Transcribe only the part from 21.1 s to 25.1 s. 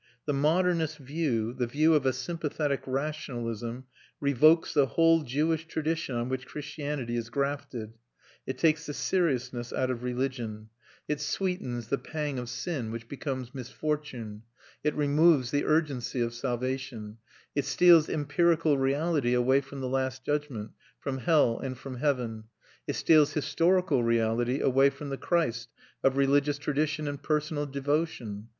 hell, and from heaven; it steals historical reality away from